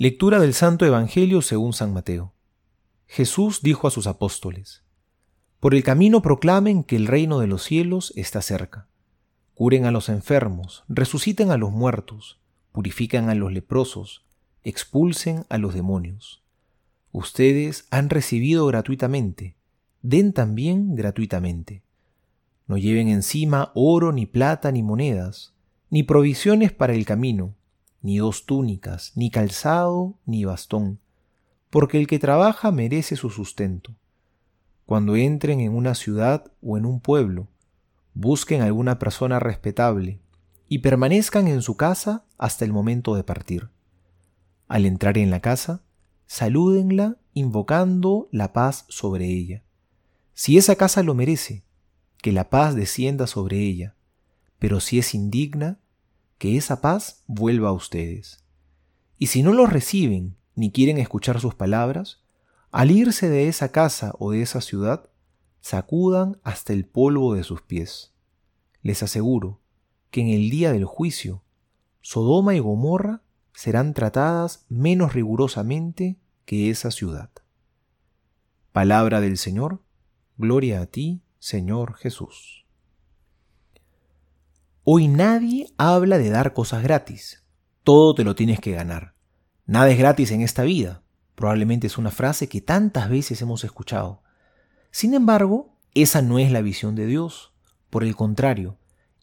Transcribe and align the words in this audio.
Lectura 0.00 0.38
del 0.38 0.54
Santo 0.54 0.86
Evangelio 0.86 1.42
según 1.42 1.72
San 1.72 1.92
Mateo. 1.92 2.32
Jesús 3.08 3.62
dijo 3.62 3.88
a 3.88 3.90
sus 3.90 4.06
apóstoles, 4.06 4.84
Por 5.58 5.74
el 5.74 5.82
camino 5.82 6.22
proclamen 6.22 6.84
que 6.84 6.94
el 6.94 7.08
reino 7.08 7.40
de 7.40 7.48
los 7.48 7.64
cielos 7.64 8.12
está 8.14 8.40
cerca. 8.40 8.86
Curen 9.54 9.86
a 9.86 9.90
los 9.90 10.08
enfermos, 10.08 10.84
resuciten 10.88 11.50
a 11.50 11.56
los 11.56 11.72
muertos, 11.72 12.38
purifican 12.70 13.28
a 13.28 13.34
los 13.34 13.52
leprosos, 13.52 14.24
expulsen 14.62 15.46
a 15.48 15.58
los 15.58 15.74
demonios. 15.74 16.44
Ustedes 17.10 17.88
han 17.90 18.08
recibido 18.08 18.66
gratuitamente, 18.66 19.56
den 20.02 20.32
también 20.32 20.94
gratuitamente. 20.94 21.82
No 22.68 22.78
lleven 22.78 23.08
encima 23.08 23.72
oro, 23.74 24.12
ni 24.12 24.26
plata, 24.26 24.70
ni 24.70 24.84
monedas, 24.84 25.54
ni 25.90 26.04
provisiones 26.04 26.70
para 26.70 26.94
el 26.94 27.04
camino 27.04 27.57
ni 28.02 28.18
dos 28.18 28.46
túnicas, 28.46 29.12
ni 29.14 29.30
calzado, 29.30 30.18
ni 30.24 30.44
bastón, 30.44 31.00
porque 31.70 31.98
el 31.98 32.06
que 32.06 32.18
trabaja 32.18 32.70
merece 32.70 33.16
su 33.16 33.30
sustento. 33.30 33.94
Cuando 34.86 35.16
entren 35.16 35.60
en 35.60 35.74
una 35.74 35.94
ciudad 35.94 36.50
o 36.62 36.78
en 36.78 36.86
un 36.86 37.00
pueblo, 37.00 37.48
busquen 38.14 38.62
alguna 38.62 38.98
persona 38.98 39.38
respetable 39.38 40.20
y 40.68 40.78
permanezcan 40.78 41.48
en 41.48 41.62
su 41.62 41.76
casa 41.76 42.24
hasta 42.36 42.64
el 42.64 42.72
momento 42.72 43.14
de 43.14 43.24
partir. 43.24 43.68
Al 44.66 44.86
entrar 44.86 45.18
en 45.18 45.30
la 45.30 45.40
casa, 45.40 45.82
salúdenla 46.26 47.16
invocando 47.32 48.28
la 48.32 48.52
paz 48.52 48.84
sobre 48.88 49.26
ella. 49.26 49.62
Si 50.34 50.58
esa 50.58 50.76
casa 50.76 51.02
lo 51.02 51.14
merece, 51.14 51.64
que 52.22 52.32
la 52.32 52.50
paz 52.50 52.74
descienda 52.74 53.26
sobre 53.26 53.58
ella, 53.58 53.94
pero 54.58 54.80
si 54.80 54.98
es 54.98 55.14
indigna, 55.14 55.78
que 56.38 56.56
esa 56.56 56.80
paz 56.80 57.24
vuelva 57.26 57.68
a 57.68 57.72
ustedes. 57.72 58.44
Y 59.18 59.26
si 59.26 59.42
no 59.42 59.52
los 59.52 59.70
reciben 59.70 60.36
ni 60.54 60.70
quieren 60.70 60.98
escuchar 60.98 61.40
sus 61.40 61.54
palabras, 61.54 62.22
al 62.70 62.90
irse 62.90 63.28
de 63.28 63.48
esa 63.48 63.70
casa 63.70 64.14
o 64.18 64.32
de 64.32 64.42
esa 64.42 64.60
ciudad, 64.60 65.10
sacudan 65.60 66.38
hasta 66.42 66.72
el 66.72 66.86
polvo 66.86 67.34
de 67.34 67.44
sus 67.44 67.62
pies. 67.62 68.14
Les 68.82 69.02
aseguro 69.02 69.60
que 70.10 70.20
en 70.20 70.28
el 70.28 70.50
día 70.50 70.72
del 70.72 70.84
juicio, 70.84 71.42
Sodoma 72.00 72.54
y 72.54 72.60
Gomorra 72.60 73.22
serán 73.52 73.92
tratadas 73.92 74.64
menos 74.68 75.14
rigurosamente 75.14 76.18
que 76.44 76.70
esa 76.70 76.90
ciudad. 76.90 77.30
Palabra 78.72 79.20
del 79.20 79.36
Señor, 79.36 79.82
gloria 80.36 80.80
a 80.80 80.86
ti, 80.86 81.22
Señor 81.38 81.94
Jesús. 81.94 82.67
Hoy 84.90 85.06
nadie 85.06 85.66
habla 85.76 86.16
de 86.16 86.30
dar 86.30 86.54
cosas 86.54 86.82
gratis. 86.82 87.42
Todo 87.84 88.14
te 88.14 88.24
lo 88.24 88.34
tienes 88.34 88.58
que 88.58 88.72
ganar. 88.72 89.12
Nada 89.66 89.90
es 89.90 89.98
gratis 89.98 90.30
en 90.30 90.40
esta 90.40 90.62
vida. 90.62 91.02
Probablemente 91.34 91.86
es 91.86 91.98
una 91.98 92.10
frase 92.10 92.48
que 92.48 92.62
tantas 92.62 93.10
veces 93.10 93.42
hemos 93.42 93.64
escuchado. 93.64 94.22
Sin 94.90 95.12
embargo, 95.12 95.76
esa 95.92 96.22
no 96.22 96.38
es 96.38 96.50
la 96.50 96.62
visión 96.62 96.94
de 96.94 97.04
Dios. 97.04 97.52
Por 97.90 98.02
el 98.02 98.16
contrario, 98.16 98.78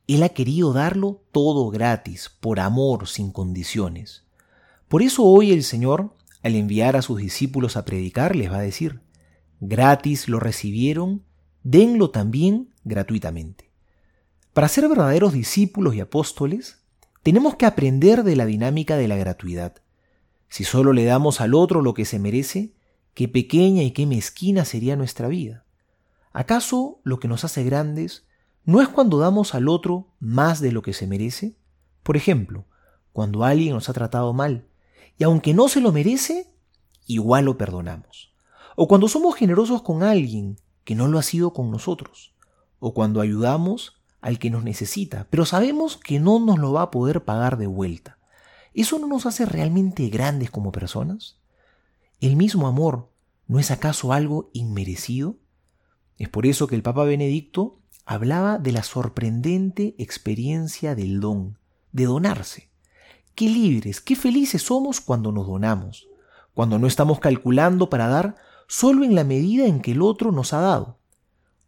Él 0.05 0.21
ha 0.21 0.29
querido 0.29 0.71
darlo 0.71 1.23
todo 1.31 1.71
gratis, 1.71 2.29
por 2.39 2.59
amor, 2.59 3.07
sin 3.07 3.31
condiciones. 3.31 4.23
Por 4.87 5.01
eso 5.01 5.23
hoy 5.23 5.51
el 5.51 5.63
Señor, 5.63 6.13
al 6.43 6.53
enviar 6.53 6.95
a 6.95 7.01
sus 7.01 7.17
discípulos 7.17 7.75
a 7.75 7.85
predicar, 7.85 8.35
les 8.35 8.51
va 8.51 8.57
a 8.57 8.61
decir, 8.61 9.01
gratis 9.61 10.29
lo 10.29 10.39
recibieron, 10.39 11.23
denlo 11.63 12.11
también 12.11 12.69
gratuitamente. 12.83 13.71
Para 14.55 14.69
ser 14.69 14.87
verdaderos 14.87 15.33
discípulos 15.33 15.95
y 15.95 15.99
apóstoles, 15.99 16.79
tenemos 17.23 17.55
que 17.55 17.65
aprender 17.65 18.23
de 18.23 18.37
la 18.37 18.45
dinámica 18.45 18.95
de 18.95 19.09
la 19.09 19.17
gratuidad. 19.17 19.75
Si 20.47 20.63
solo 20.63 20.93
le 20.93 21.03
damos 21.03 21.41
al 21.41 21.53
otro 21.53 21.81
lo 21.81 21.93
que 21.93 22.05
se 22.05 22.19
merece, 22.19 22.73
qué 23.13 23.27
pequeña 23.27 23.83
y 23.83 23.91
qué 23.91 24.05
mezquina 24.05 24.63
sería 24.63 24.95
nuestra 24.95 25.27
vida. 25.27 25.65
¿Acaso 26.31 27.01
lo 27.03 27.19
que 27.19 27.27
nos 27.27 27.43
hace 27.43 27.65
grandes 27.65 28.27
no 28.63 28.81
es 28.81 28.87
cuando 28.87 29.19
damos 29.19 29.53
al 29.55 29.67
otro 29.67 30.07
más 30.21 30.61
de 30.61 30.71
lo 30.71 30.81
que 30.81 30.93
se 30.93 31.05
merece? 31.05 31.57
Por 32.01 32.15
ejemplo, 32.15 32.63
cuando 33.11 33.43
alguien 33.43 33.73
nos 33.73 33.89
ha 33.89 33.93
tratado 33.93 34.31
mal, 34.31 34.69
y 35.17 35.25
aunque 35.25 35.53
no 35.53 35.67
se 35.67 35.81
lo 35.81 35.91
merece, 35.91 36.49
igual 37.07 37.43
lo 37.43 37.57
perdonamos. 37.57 38.31
O 38.77 38.87
cuando 38.87 39.09
somos 39.09 39.35
generosos 39.35 39.81
con 39.81 40.01
alguien 40.01 40.61
que 40.85 40.95
no 40.95 41.09
lo 41.09 41.19
ha 41.19 41.23
sido 41.23 41.51
con 41.51 41.71
nosotros. 41.71 42.33
O 42.79 42.93
cuando 42.93 43.19
ayudamos 43.19 43.95
al 44.25 44.39
que 44.39 44.49
nos 44.49 44.63
necesita, 44.63 45.27
pero 45.29 45.45
sabemos 45.45 45.97
que 45.97 46.19
no 46.19 46.39
nos 46.39 46.57
lo 46.57 46.73
va 46.73 46.81
a 46.81 46.89
poder 46.89 47.25
pagar 47.25 47.59
de 47.59 47.67
vuelta. 47.67 48.17
¿Eso 48.73 48.97
no 48.97 49.05
nos 49.05 49.27
hace 49.27 49.45
realmente 49.45 50.09
grandes 50.09 50.49
como 50.49 50.71
personas? 50.71 51.37
¿El 52.21 52.35
mismo 52.35 52.65
amor 52.65 53.11
no 53.45 53.59
es 53.59 53.69
acaso 53.69 54.13
algo 54.13 54.49
inmerecido? 54.51 55.37
Es 56.17 56.27
por 56.27 56.47
eso 56.47 56.65
que 56.65 56.73
el 56.73 56.81
Papa 56.81 57.03
Benedicto 57.03 57.77
hablaba 58.03 58.57
de 58.57 58.71
la 58.71 58.81
sorprendente 58.81 59.93
experiencia 59.99 60.95
del 60.95 61.19
don, 61.19 61.59
de 61.91 62.05
donarse. 62.05 62.71
Qué 63.35 63.47
libres, 63.47 64.01
qué 64.01 64.15
felices 64.15 64.63
somos 64.63 65.01
cuando 65.01 65.31
nos 65.31 65.45
donamos, 65.45 66.07
cuando 66.55 66.79
no 66.79 66.87
estamos 66.87 67.19
calculando 67.19 67.91
para 67.91 68.07
dar 68.07 68.37
solo 68.67 69.03
en 69.05 69.13
la 69.13 69.23
medida 69.23 69.67
en 69.67 69.81
que 69.81 69.91
el 69.91 70.01
otro 70.01 70.31
nos 70.31 70.51
ha 70.51 70.61
dado. 70.61 70.97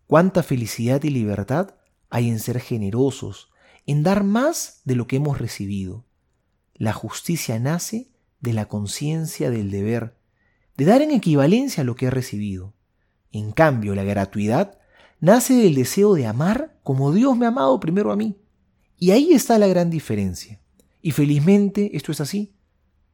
Cuánta 0.08 0.42
felicidad 0.42 1.04
y 1.04 1.12
libertad 1.12 1.77
hay 2.10 2.30
en 2.30 2.40
ser 2.40 2.60
generosos, 2.60 3.50
en 3.86 4.04
dar 4.04 4.24
más 4.24 4.82
de 4.86 4.96
lo 4.96 5.08
que 5.08 5.18
hemos 5.18 5.40
recibido. 5.40 6.06
La 6.76 6.94
justicia 6.94 7.60
nace 7.60 8.12
de 8.40 8.54
la 8.54 8.68
conciencia 8.68 9.50
del 9.50 9.72
deber, 9.72 10.18
de 10.76 10.86
dar 10.86 11.02
en 11.02 11.12
equivalencia 11.12 11.84
lo 11.84 11.96
que 11.96 12.06
he 12.06 12.12
recibido. 12.12 12.74
En 13.32 13.52
cambio, 13.52 13.96
la 13.96 14.04
gratuidad 14.04 14.78
nace 15.20 15.56
del 15.56 15.76
deseo 15.76 16.14
de 16.14 16.28
amar 16.28 16.78
como 16.84 17.12
Dios 17.12 17.36
me 17.38 17.46
ha 17.46 17.50
amado 17.50 17.80
primero 17.80 18.12
a 18.12 18.16
mí. 18.16 18.38
Y 18.98 19.12
ahí 19.12 19.34
está 19.34 19.58
la 19.58 19.68
gran 19.68 19.90
diferencia. 19.90 20.62
Y 21.02 21.12
felizmente 21.12 21.96
esto 21.96 22.12
es 22.12 22.22
así, 22.22 22.56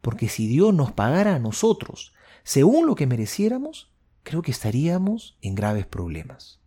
porque 0.01 0.27
si 0.27 0.47
Dios 0.47 0.73
nos 0.73 0.91
pagara 0.91 1.35
a 1.35 1.39
nosotros 1.39 2.13
según 2.43 2.87
lo 2.87 2.95
que 2.95 3.07
mereciéramos, 3.07 3.93
creo 4.23 4.41
que 4.41 4.51
estaríamos 4.51 5.37
en 5.41 5.55
graves 5.55 5.85
problemas. 5.85 6.59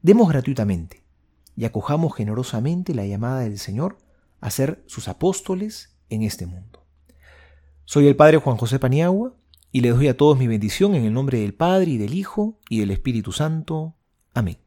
Demos 0.00 0.28
gratuitamente 0.28 1.01
y 1.56 1.64
acojamos 1.64 2.14
generosamente 2.14 2.94
la 2.94 3.06
llamada 3.06 3.40
del 3.40 3.58
Señor 3.58 3.98
a 4.40 4.50
ser 4.50 4.82
sus 4.86 5.08
apóstoles 5.08 5.96
en 6.08 6.22
este 6.22 6.46
mundo. 6.46 6.84
Soy 7.84 8.06
el 8.06 8.16
Padre 8.16 8.38
Juan 8.38 8.56
José 8.56 8.78
Paniagua 8.78 9.34
y 9.70 9.80
les 9.80 9.94
doy 9.94 10.08
a 10.08 10.16
todos 10.16 10.38
mi 10.38 10.46
bendición 10.46 10.94
en 10.94 11.04
el 11.04 11.12
nombre 11.12 11.40
del 11.40 11.54
Padre 11.54 11.92
y 11.92 11.98
del 11.98 12.14
Hijo 12.14 12.58
y 12.68 12.80
del 12.80 12.90
Espíritu 12.90 13.32
Santo. 13.32 13.94
Amén. 14.34 14.58